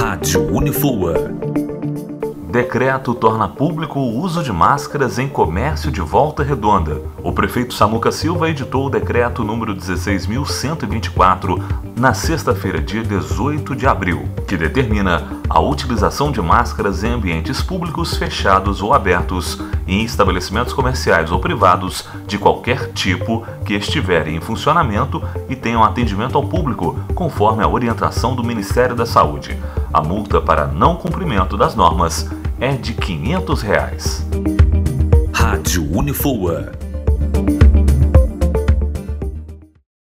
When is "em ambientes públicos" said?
17.02-18.16